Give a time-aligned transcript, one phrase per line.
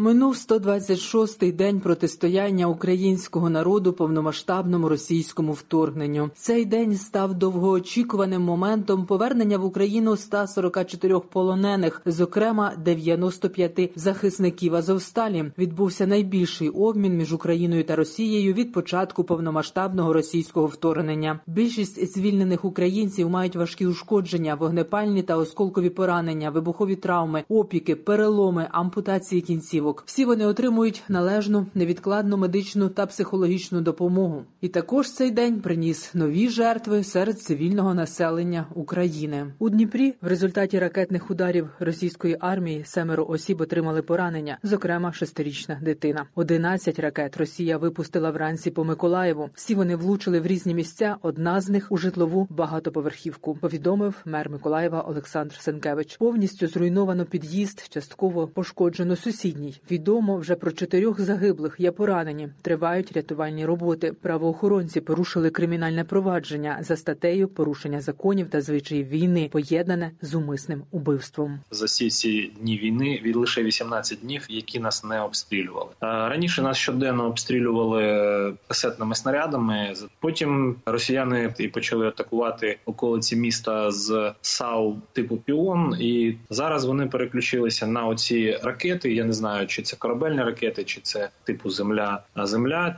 [0.00, 6.30] Минув 126-й день протистояння українського народу повномасштабному російському вторгненню.
[6.34, 15.52] Цей день став довгоочікуваним моментом повернення в Україну 144 полонених, зокрема 95 захисників Азовсталі.
[15.58, 21.40] Відбувся найбільший обмін між Україною та Росією від початку повномасштабного російського вторгнення.
[21.46, 29.40] Більшість звільнених українців мають важкі ушкодження, вогнепальні та осколкові поранення, вибухові травми, опіки, переломи, ампутації
[29.40, 29.89] кінців.
[30.06, 34.44] Всі вони отримують належну невідкладну медичну та психологічну допомогу.
[34.60, 40.14] І також цей день приніс нові жертви серед цивільного населення України у Дніпрі.
[40.22, 46.26] В результаті ракетних ударів російської армії семеро осіб отримали поранення, зокрема шестирічна дитина.
[46.34, 49.50] 11 ракет Росія випустила вранці по Миколаєву.
[49.54, 51.16] Всі вони влучили в різні місця.
[51.22, 53.54] Одна з них у житлову багатоповерхівку.
[53.54, 56.16] Повідомив мер Миколаєва Олександр Сенкевич.
[56.16, 59.79] Повністю зруйновано під'їзд, частково пошкоджено сусідній.
[59.90, 62.48] Відомо вже про чотирьох загиблих є поранені.
[62.62, 64.12] Тривають рятувальні роботи.
[64.22, 71.58] Правоохоронці порушили кримінальне провадження за статтею порушення законів та звичаїв війни, поєднане з умисним убивством.
[71.70, 75.90] За всі ці дні війни від лише 18 днів, які нас не обстрілювали.
[76.00, 79.94] Раніше нас щоденно обстрілювали касетними снарядами.
[80.20, 87.86] Потім росіяни і почали атакувати околиці міста з САУ типу Піон, і зараз вони переключилися
[87.86, 89.14] на оці ракети.
[89.14, 92.96] Я не знаю, чи це корабельні ракети, чи це типу Земля Земля,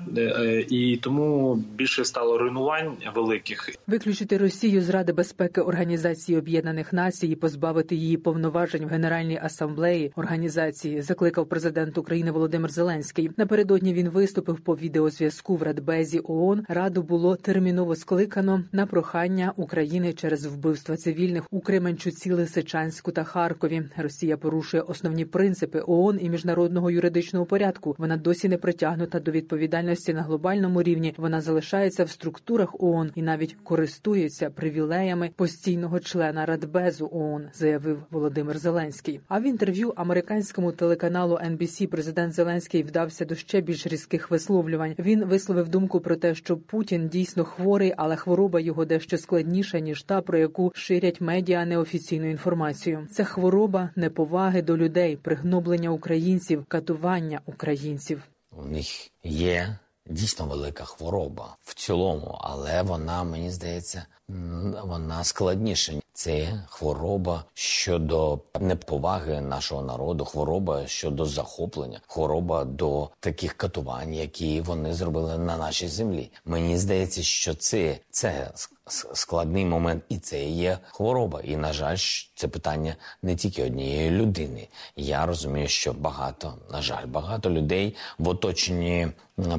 [0.68, 3.70] і тому більше стало руйнувань великих.
[3.86, 10.12] Виключити Росію з Ради безпеки Організації Об'єднаних Націй і позбавити її повноважень в Генеральній асамблеї
[10.16, 13.30] організації закликав президент України Володимир Зеленський.
[13.36, 16.64] Напередодні він виступив по відеозв'язку в Радбезі ООН.
[16.68, 23.82] Раду було терміново скликано на прохання України через вбивства цивільних у Кременчуці, Лисичанську та Харкові.
[23.96, 27.94] Росія порушує основні принципи ООН і міжнародного юридичного порядку.
[27.98, 31.14] Вона досі не притягнута до відповідальності на глобальному рівні.
[31.16, 38.58] Вона залишається в структурах ООН і навіть користується привілеями постійного члена Радбезу ООН, заявив Володимир
[38.58, 39.20] Зеленський.
[39.28, 44.94] А в інтерв'ю американському телеканалу NBC президент Зеленський вдався до ще більш різких висловлювань.
[44.98, 50.02] Він висловив думку про те, що Путін дійсно хворий, але хвороба його дещо складніша ніж
[50.02, 53.06] та, про яку ширять медіа неофіційну інформацію.
[53.10, 58.22] Це хвороба неповаги до людей, пригноблення українців, катування українців.
[58.50, 64.06] У них є дійсно велика хвороба в цілому, але вона мені здається,
[64.84, 65.92] вона складніша.
[66.14, 74.94] Це хвороба щодо неповаги нашого народу, хвороба щодо захоплення, хвороба до таких катувань, які вони
[74.94, 76.30] зробили на нашій землі.
[76.44, 78.50] Мені здається, що це це
[79.14, 81.40] складний момент, і це є хвороба.
[81.40, 81.96] І на жаль,
[82.34, 84.68] це питання не тільки однієї людини.
[84.96, 89.08] Я розумію, що багато на жаль, багато людей в оточенні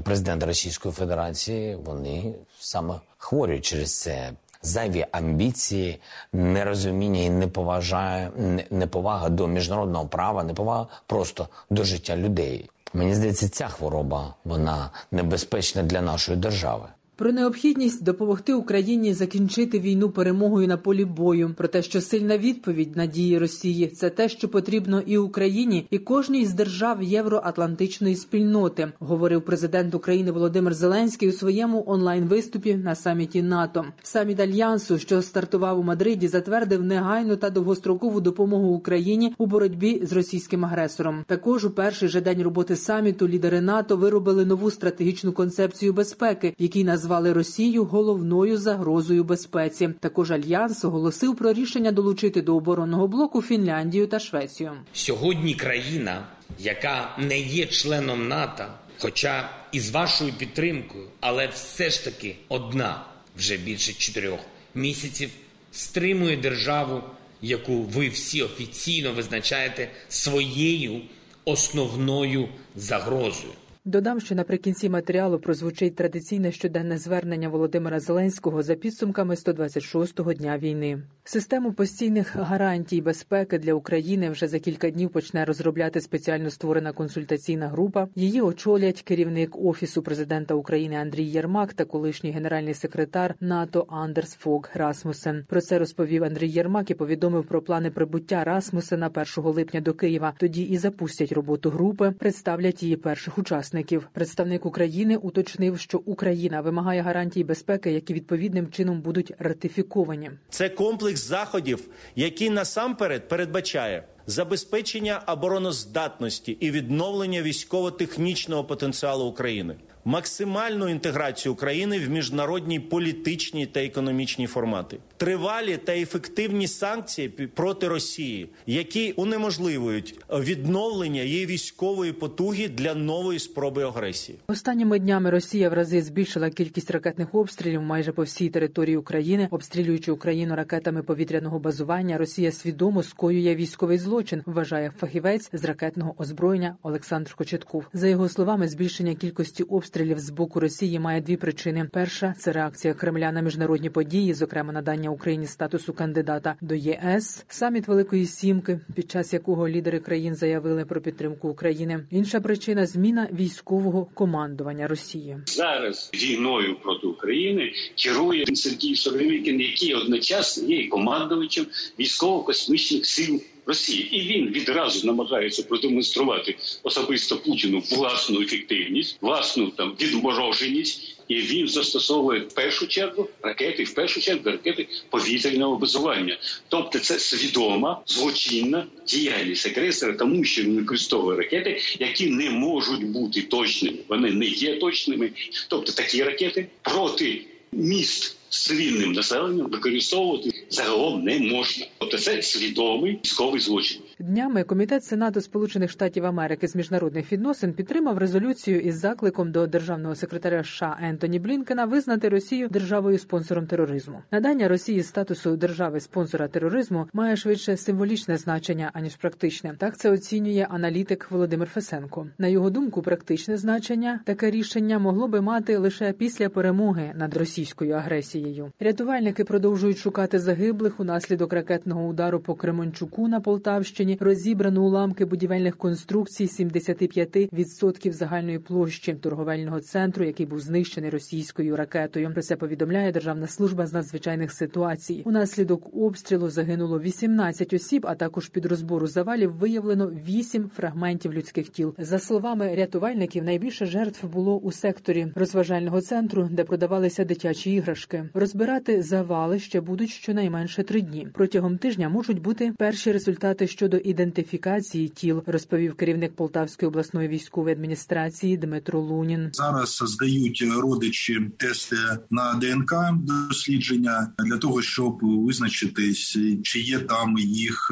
[0.03, 5.99] президента Російської Федерації вони саме хворі через це зайві амбіції,
[6.33, 8.31] нерозуміння і неповажає
[8.69, 12.69] неповага до міжнародного права, неповага просто до життя людей.
[12.93, 16.85] Мені здається, ця хвороба вона небезпечна для нашої держави.
[17.15, 22.97] Про необхідність допомогти Україні закінчити війну перемогою на полі бою, про те, що сильна відповідь
[22.97, 28.91] на дії Росії це те, що потрібно і Україні, і кожній з держав євроатлантичної спільноти,
[28.99, 33.85] говорив президент України Володимир Зеленський у своєму онлайн-виступі на саміті НАТО.
[34.03, 40.13] Саміт альянсу, що стартував у Мадриді, затвердив негайну та довгострокову допомогу Україні у боротьбі з
[40.13, 41.23] російським агресором.
[41.27, 46.83] Також у перший же день роботи саміту лідери НАТО виробили нову стратегічну концепцію безпеки, якій
[46.83, 47.02] назвали
[47.33, 49.89] Росію головною загрозою безпеці.
[49.99, 54.71] Також альянс оголосив про рішення долучити до оборонного блоку Фінляндію та Швецію.
[54.93, 56.27] Сьогодні країна,
[56.59, 58.63] яка не є членом НАТО,
[58.99, 63.05] хоча і з вашою підтримкою, але все ж таки одна
[63.37, 64.39] вже більше чотирьох
[64.75, 65.29] місяців
[65.71, 67.01] стримує державу,
[67.41, 71.01] яку ви всі офіційно визначаєте своєю
[71.45, 73.53] основною загрозою.
[73.85, 81.01] Додам, що наприкінці матеріалу прозвучить традиційне щоденне звернення Володимира Зеленського за підсумками 126-го дня війни.
[81.23, 87.67] Систему постійних гарантій безпеки для України вже за кілька днів почне розробляти спеціально створена консультаційна
[87.67, 88.07] група.
[88.15, 94.69] Її очолять керівник офісу президента України Андрій Єрмак та колишній генеральний секретар НАТО Андерс Фог
[94.73, 95.45] Расмусен.
[95.47, 99.07] Про це розповів Андрій Єрмак і повідомив про плани прибуття Расмусена
[99.37, 100.33] 1 липня до Києва.
[100.37, 103.72] Тоді і запустять роботу групи, представлять її перших учасників.
[104.13, 110.31] Представник України уточнив, що Україна вимагає гарантій безпеки, які відповідним чином будуть ратифіковані.
[110.49, 121.53] Це комплекс заходів, який насамперед передбачає забезпечення обороноздатності і відновлення військово-технічного потенціалу України, максимальну інтеграцію
[121.53, 130.15] України в міжнародні політичні та економічні формати, тривалі та ефективні санкції проти Росії, які унеможливують
[130.39, 134.37] відновлення її військової потуги для нової спроби агресії.
[134.47, 140.11] Останніми днями Росія в рази збільшила кількість ракетних обстрілів майже по всій території України, обстрілюючи
[140.11, 142.17] Україну ракетами повітряного базування.
[142.17, 147.85] Росія свідомо скоює військовий злочин, вважає фахівець з ракетного озброєння Олександр Кочетков.
[147.93, 152.93] За його словами, збільшення кількості обстрілів з боку Росії має дві причини: перша це реакція
[152.93, 159.11] Кремля на міжнародні події, зокрема надання Україні статусу кандидата до ЄС, саміт Великої Сімки, під
[159.11, 162.05] час якого лідери країн заявили про підтримку України.
[162.11, 165.37] Інша причина зміна військового командування Росії.
[165.45, 171.65] Зараз війною проти України керує Сергій Соровікін, який одночасно є командувачем
[171.99, 173.41] військово-космічних сил.
[173.65, 181.67] Росії, і він відразу намагається продемонструвати особисто Путіну власну ефективність, власну там відмороженість, і він
[181.67, 186.37] застосовує в першу чергу ракети, в першу чергу ракети повітряного базування.
[186.67, 193.41] Тобто, це свідома злочинна діяльність агресора, тому що він використовує ракети, які не можуть бути
[193.41, 193.97] точними.
[194.07, 195.29] Вони не є точними.
[195.67, 201.85] Тобто такі ракети проти міст з цивільним населенням використовувати загалом не можна.
[201.97, 204.01] Тобто це свідомий військовий злочин.
[204.19, 210.15] Днями комітет Сенату Сполучених Штатів Америки з міжнародних відносин підтримав резолюцію із закликом до державного
[210.15, 214.21] секретаря США Ентоні Блінкена визнати Росію державою спонсором тероризму.
[214.31, 219.75] Надання Росії статусу держави спонсора тероризму має швидше символічне значення аніж практичне.
[219.77, 222.27] Так це оцінює аналітик Володимир Фесенко.
[222.37, 227.93] На його думку, практичне значення таке рішення могло би мати лише після перемоги над російською
[227.93, 228.71] агресією.
[228.79, 234.17] Рятувальники продовжують шукати загиблих унаслідок ракетного удару по Кременчуку на Полтавщині.
[234.21, 242.31] Розібрано уламки будівельних конструкцій 75% загальної площі торговельного центру, який був знищений російською ракетою.
[242.33, 245.21] Про це повідомляє Державна служба з надзвичайних ситуацій.
[245.25, 251.95] Унаслідок обстрілу загинуло 18 осіб, а також під розбору завалів виявлено 8 фрагментів людських тіл.
[251.97, 258.29] За словами рятувальників, найбільше жертв було у секторі розважального центру, де продавалися дитячі іграшки.
[258.33, 260.09] Розбирати завали ще будуть
[260.43, 261.27] щонайменше три дні.
[261.33, 268.57] Протягом тижня можуть бути перші результати щодо ідентифікації тіл, розповів керівник Полтавської обласної військової адміністрації
[268.57, 269.49] Дмитро Лунін.
[269.53, 271.95] Зараз здають родичі тести
[272.29, 277.91] на ДНК дослідження для того, щоб визначитись, чи є там їх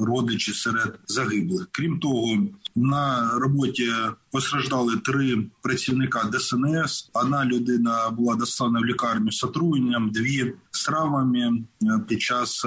[0.00, 1.68] родичі серед загиблих.
[1.72, 2.46] Крім того,
[2.76, 3.88] на роботі
[4.30, 7.10] постраждали три працівника ДСНС.
[7.12, 11.64] Одна людина була доставлена в лікарню з отруєнням, дві з травмами
[12.08, 12.66] під час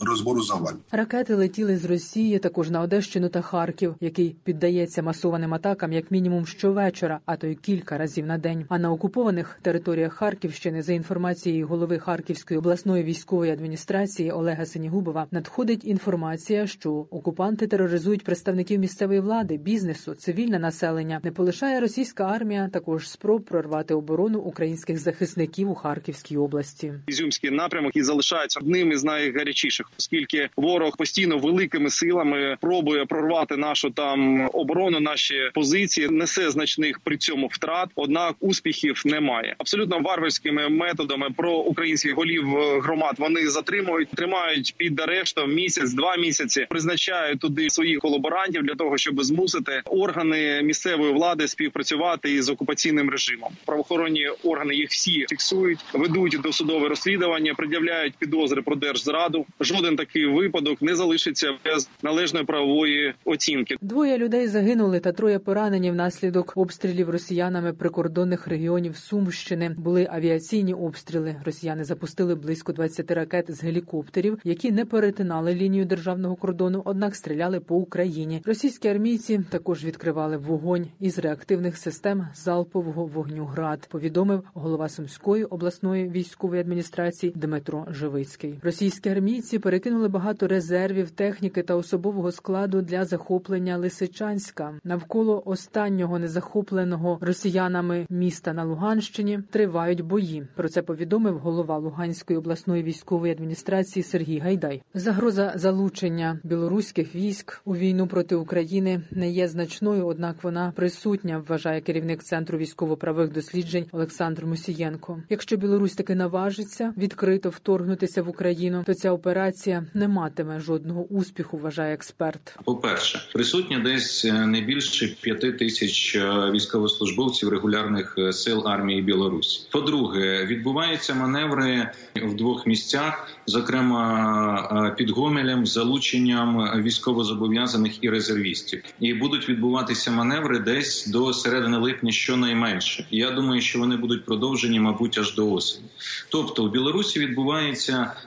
[0.00, 0.78] розбору завалів.
[0.92, 6.46] Ракети летіли з Росії також на Одещину та Харків, який піддається масованим атакам як мінімум
[6.46, 8.64] щовечора, а то й кілька разів на день.
[8.68, 15.84] А на окупованих територіях Харківщини, за інформацією голови Харківської обласної військової адміністрації Олега Синігубова, надходить
[15.84, 21.20] інформація, що окупанти тероризують представників місцевої влади, бізнесу, цивільне населення.
[21.24, 26.92] Не полишає російська армія також спроб прорвати оборону українських захисників у Харківській області.
[27.06, 28.25] Ізюмський напрямок і залишається
[28.60, 36.08] одним із найгарячіших, оскільки ворог постійно великими силами пробує прорвати нашу там оборону, наші позиції,
[36.08, 37.88] несе значних при цьому втрат.
[37.94, 39.54] Однак успіхів немає.
[39.58, 42.44] Абсолютно варварськими методами про українських голів
[42.80, 48.98] громад вони затримують, тримають під арештом місяць, два місяці, призначають туди своїх колаборантів для того,
[48.98, 53.52] щоб змусити органи місцевої влади співпрацювати із окупаційним режимом.
[53.64, 59.46] Правоохоронні органи їх всі фіксують, ведуть досудове розслідування, пред'являють підозри про держзраду.
[59.60, 63.76] Жоден такий випадок не залишиться без належної правової оцінки.
[63.80, 69.74] Двоє людей загинули та троє поранені внаслідок обстрілів росіянами прикордонних регіонів Сумщини.
[69.78, 71.36] Були авіаційні обстріли.
[71.44, 77.60] Росіяни запустили близько 20 ракет з гелікоптерів, які не перетинали лінію державного кордону, однак стріляли
[77.60, 78.42] по Україні.
[78.44, 83.88] Російські армійці також відкривали вогонь із реактивних систем залпового вогню град.
[83.90, 88.58] Повідомив голова Сумської обласної військової адміністрації Дмитро Живицький.
[88.62, 97.18] Російські армійці перекинули багато резервів, техніки та особового складу для захоплення Лисичанська навколо останнього незахопленого
[97.20, 99.40] росіянами міста на Луганщині.
[99.50, 100.46] Тривають бої.
[100.54, 104.82] Про це повідомив голова Луганської обласної військової адміністрації Сергій Гайдай.
[104.94, 111.80] Загроза залучення білоруських військ у війну проти України не є значною, однак вона присутня, вважає
[111.80, 115.22] керівник центру військово-правих досліджень Олександр Мусієнко.
[115.28, 117.48] Якщо Білорусь таки наважиться відкрито
[117.96, 121.58] вторгнутися в Україну, то ця операція не матиме жодного успіху.
[121.58, 122.58] Вважає експерт.
[122.64, 126.16] По перше, присутня десь не більше п'яти тисяч
[126.52, 129.68] військовослужбовців регулярних сил армії Білорусі.
[129.72, 139.48] По-друге, відбуваються маневри в двох місцях, зокрема під Гомелем, залученням військовозобов'язаних і резервістів, і будуть
[139.48, 143.06] відбуватися маневри десь до середини липня, щонайменше.
[143.10, 145.86] Я думаю, що вони будуть продовжені, мабуть, аж до осені.
[146.28, 147.85] Тобто, в Білорусі відбувається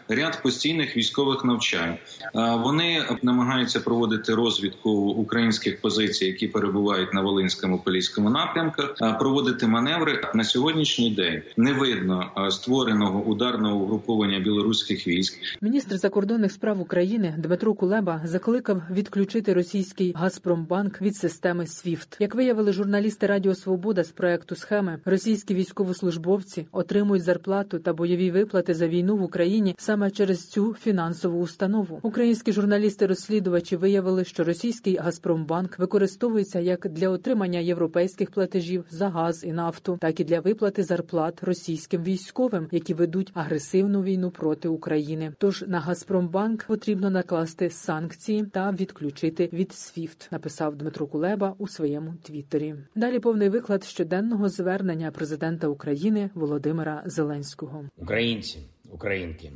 [0.09, 1.97] ряд постійних військових навчань.
[2.33, 8.83] Вони намагаються проводити розвідку українських позицій, які перебувають на Волинському поліському напрямку,
[9.19, 11.41] проводити маневри на сьогоднішній день.
[11.57, 15.39] Не видно створеного ударного угруповання білоруських військ.
[15.61, 22.17] Міністр закордонних справ України Дмитро Кулеба закликав відключити російський Газпромбанк від системи SWIFT.
[22.19, 28.73] Як виявили журналісти Радіо Свобода з проекту схеми, російські військовослужбовці отримують зарплату та бойові виплати
[28.73, 31.99] за війну в Україні саме через цю фінансову установу.
[32.01, 39.51] Українські журналісти-розслідувачі виявили, що російський Газпромбанк використовується як для отримання європейських платежів за газ і
[39.51, 45.33] нафту, так і для виплати зарплат російським військовим, які ведуть агресивну війну проти України.
[45.37, 52.13] Тож на Газпромбанк потрібно накласти санкції та відключити від SWIFT, написав Дмитро Кулеба у своєму
[52.23, 52.75] твіттері.
[52.95, 57.85] Далі повний виклад щоденного звернення президента України Володимира Зеленського.
[57.97, 58.59] Українці,
[58.89, 59.51] українки,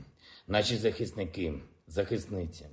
[0.48, 1.54] наші захисники,
[1.88, 2.66] захисниці.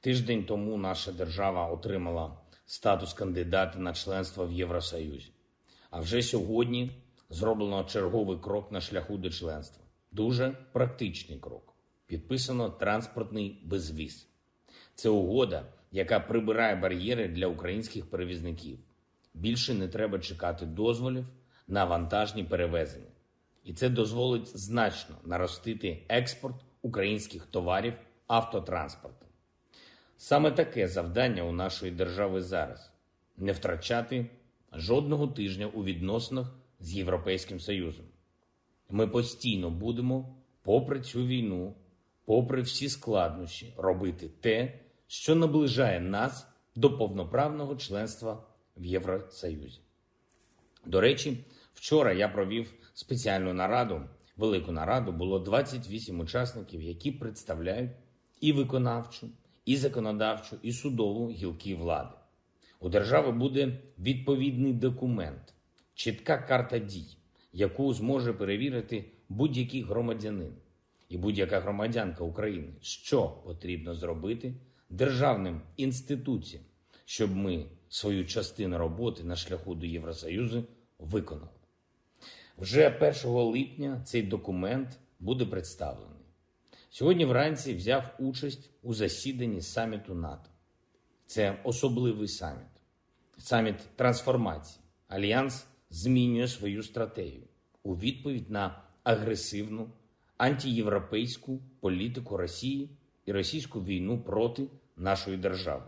[0.00, 5.32] Тиждень тому наша держава отримала статус кандидата на членство в Євросоюзі.
[5.90, 6.90] А вже сьогодні
[7.30, 9.84] зроблено черговий крок на шляху до членства.
[10.12, 11.74] Дуже практичний крок.
[12.06, 14.28] Підписано транспортний безвіз.
[14.94, 18.78] Це угода, яка прибирає бар'єри для українських перевізників.
[19.34, 21.26] Більше не треба чекати дозволів
[21.68, 23.06] на вантажні перевезення.
[23.64, 27.94] І це дозволить значно наростити експорт українських товарів
[28.26, 29.28] автотранспортом.
[30.16, 32.92] Саме таке завдання у нашої держави зараз
[33.36, 34.30] не втрачати
[34.72, 38.04] жодного тижня у відносинах з Європейським Союзом.
[38.90, 41.74] Ми постійно будемо, попри цю війну,
[42.24, 46.46] попри всі складнощі, робити те, що наближає нас
[46.76, 48.44] до повноправного членства
[48.76, 49.80] в Євросоюзі.
[50.86, 54.00] До речі, вчора я провів спеціальну нараду,
[54.36, 57.90] велику нараду, було 28 учасників, які представляють
[58.40, 59.28] і виконавчу,
[59.64, 62.14] і законодавчу, і судову гілки влади.
[62.80, 65.54] У держави буде відповідний документ,
[65.94, 67.16] чітка карта дій,
[67.52, 70.52] яку зможе перевірити будь-який громадянин
[71.08, 74.54] і будь-яка громадянка України, що потрібно зробити
[74.90, 76.64] державним інституціям,
[77.04, 80.64] щоб ми свою частину роботи на шляху до Євросоюзу
[80.98, 81.57] виконали.
[82.58, 86.26] Вже 1 липня цей документ буде представлений.
[86.90, 90.50] Сьогодні вранці взяв участь у засіданні саміту НАТО.
[91.26, 92.66] Це особливий саміт,
[93.38, 94.80] саміт трансформації.
[95.08, 97.46] Альянс змінює свою стратегію
[97.82, 99.90] у відповідь на агресивну
[100.36, 102.90] антиєвропейську політику Росії
[103.26, 105.84] і російську війну проти нашої держави.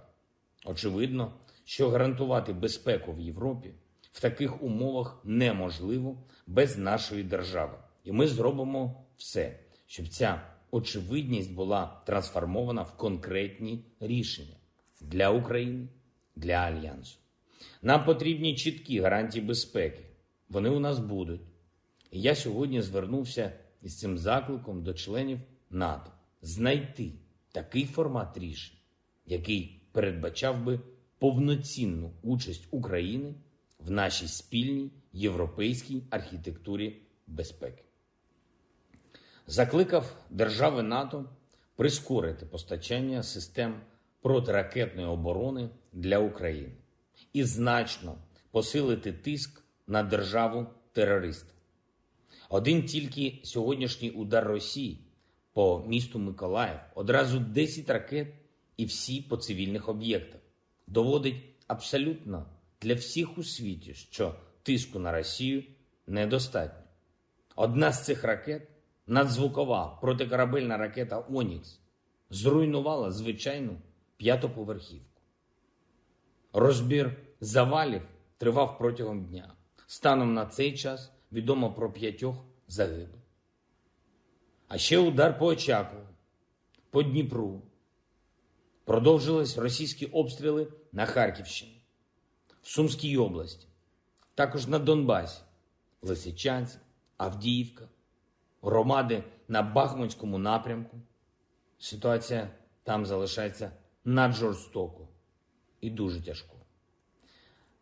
[0.67, 1.33] Очевидно,
[1.65, 3.71] що гарантувати безпеку в Європі
[4.13, 12.03] в таких умовах неможливо без нашої держави, і ми зробимо все, щоб ця очевидність була
[12.07, 14.57] трансформована в конкретні рішення
[15.01, 15.89] для України,
[16.37, 17.19] для альянсу.
[17.83, 20.05] Нам потрібні чіткі гарантії безпеки.
[20.49, 21.41] Вони у нас будуть.
[22.11, 23.53] І я сьогодні звернувся
[23.83, 25.41] із цим закликом до членів
[25.71, 26.11] НАТО
[26.43, 27.13] знайти
[27.53, 28.77] такий формат рішень,
[29.27, 30.81] який передбачав би
[31.19, 33.35] повноцінну участь України
[33.87, 37.85] в нашій спільній європейській архітектурі безпеки.
[39.47, 41.25] закликав держави НАТО
[41.77, 43.81] прискорити постачання систем
[44.21, 46.73] протиракетної оборони для України
[47.33, 48.19] і значно
[48.51, 51.55] посилити тиск на державу терориста.
[52.49, 54.99] Один тільки сьогоднішній удар Росії
[55.53, 58.35] по місту Миколаїв одразу 10 ракет
[58.77, 60.41] і всі по цивільних об'єктах
[60.87, 62.47] доводить абсолютно
[62.83, 65.65] для всіх у світі, що тиску на Росію
[66.07, 66.83] недостатньо.
[67.57, 68.69] Одна з цих ракет,
[69.07, 71.81] надзвукова протикорабельна ракета Онікс,
[72.31, 73.77] зруйнувала звичайну
[74.17, 75.21] п'ятоповерхівку.
[76.53, 78.03] Розбір завалів
[78.39, 79.55] тривав протягом дня.
[79.87, 83.21] Станом на цей час відомо про п'ятьох загиблих.
[84.69, 86.07] А ще удар по Очакову,
[86.91, 87.63] по Дніпру.
[88.85, 91.80] Продовжились російські обстріли на Харківщині,
[92.63, 93.67] в Сумській області,
[94.35, 95.41] також на Донбасі,
[96.03, 96.79] Лисичанськ,
[97.17, 97.89] Авдіївка,
[98.63, 100.97] громади на Бахмутському напрямку.
[101.79, 102.51] Ситуація
[102.83, 103.71] там залишається
[104.05, 105.09] наджорстоко
[105.81, 106.57] і дуже тяжко.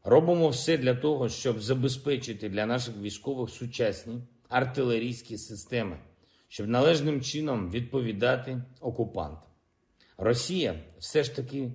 [0.04, 5.98] Робимо все для того, щоб забезпечити для наших військових сучасні артилерійські системи,
[6.48, 9.48] щоб належним чином відповідати окупантам.
[10.16, 11.72] Росія все ж таки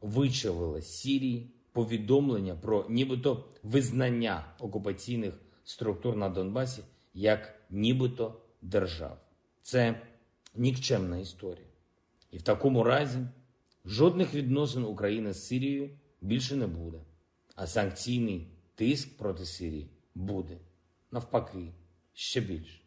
[0.00, 5.34] вичавила Сірії повідомлення про нібито визнання окупаційних
[5.64, 6.82] структур на Донбасі
[7.14, 9.18] як нібито держав.
[9.62, 10.02] Це
[10.54, 11.66] нікчемна історія.
[12.30, 13.18] І в такому разі
[13.84, 16.98] жодних відносин України з Сирією більше не буде.
[17.54, 20.58] А санкційний тиск проти Сирії буде
[21.10, 21.72] навпаки
[22.12, 22.80] ще більше.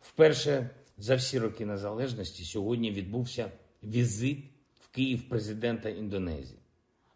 [0.00, 4.44] Вперше за всі роки незалежності сьогодні відбувся візит
[4.80, 6.58] в Київ президента Індонезії,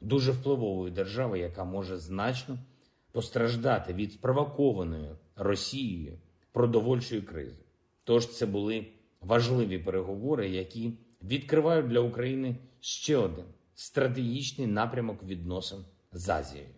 [0.02, 2.58] дуже впливової держави, яка може значно
[3.12, 6.18] постраждати від спровокованої Росією
[6.52, 7.64] продовольчої кризи.
[8.04, 8.86] Тож це були
[9.20, 10.92] важливі переговори, які
[11.22, 13.44] відкривають для України ще один
[13.74, 15.78] стратегічний напрямок відносин
[16.12, 16.68] з Азією.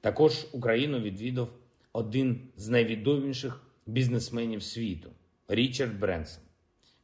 [0.00, 1.48] Також Україну відвідав
[1.92, 5.10] один з найвідоміших бізнесменів світу
[5.48, 6.44] Річард Бренсон.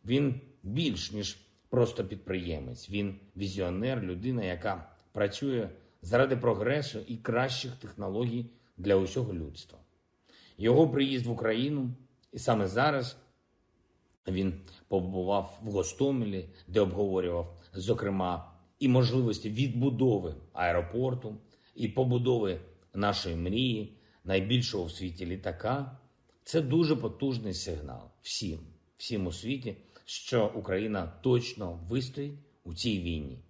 [0.04, 5.68] Він більш ніж просто підприємець, він візіонер, людина, яка працює
[6.02, 8.46] заради прогресу і кращих технологій
[8.76, 9.78] для усього людства.
[10.58, 11.90] Його приїзд в Україну,
[12.32, 13.16] і саме зараз
[14.28, 21.36] він побував в Гостомелі, де обговорював, зокрема, і можливості відбудови аеропорту,
[21.74, 22.60] і побудови
[22.94, 25.98] нашої мрії, найбільшого в світі літака.
[26.44, 28.58] Це дуже потужний сигнал всім,
[28.96, 33.45] всім у світі, що Україна точно вистоїть у цій війні.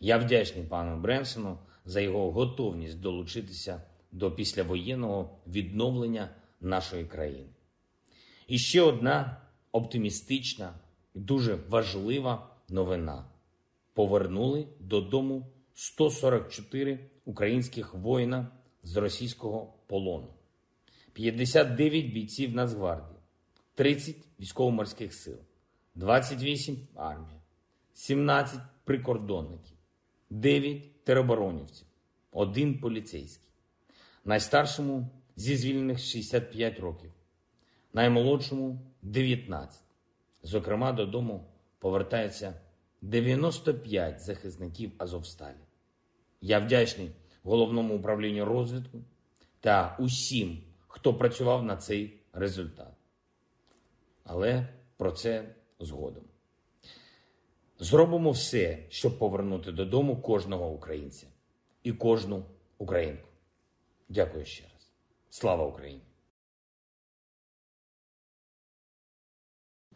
[0.00, 3.82] Я вдячний пану Бренсону за його готовність долучитися
[4.12, 6.30] до післявоєнного відновлення
[6.60, 7.48] нашої країни.
[8.46, 9.40] І ще одна
[9.72, 10.74] оптимістична,
[11.14, 13.24] і дуже важлива новина:
[13.94, 18.48] повернули додому 144 українських воїна
[18.82, 20.28] з російського полону,
[21.12, 23.18] 59 бійців Нацгвардії,
[23.74, 25.36] 30 військово-морських сил,
[25.94, 27.40] 28 армія,
[27.92, 29.77] 17 прикордонників,
[30.30, 31.86] 9 тероборонівців,
[32.32, 33.48] 1 поліцейський,
[34.24, 37.10] найстаршому зі звільнених 65 років,
[37.92, 39.82] наймолодшому 19.
[40.42, 41.44] Зокрема, додому
[41.78, 42.60] повертається
[43.02, 45.56] 95 захисників Азовсталі.
[46.40, 47.10] Я вдячний
[47.42, 48.98] головному управлінню розвитку
[49.60, 52.92] та усім, хто працював на цей результат.
[54.24, 56.27] Але про це згодом.
[57.80, 61.26] Зробимо все, щоб повернути додому кожного українця
[61.82, 62.44] і кожну
[62.78, 63.28] українку.
[64.08, 64.90] Дякую ще раз.
[65.30, 66.02] Слава Україні!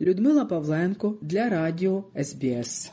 [0.01, 2.93] Людмила Павленко для Радіо СБС.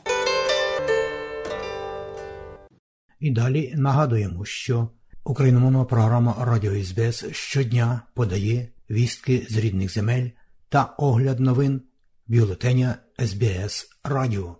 [3.20, 4.88] І далі нагадуємо, що
[5.24, 10.28] україномовна програма Радіо СБС щодня подає вістки з рідних земель
[10.68, 11.82] та огляд новин
[12.26, 14.59] бюлетеня СБС Радіо.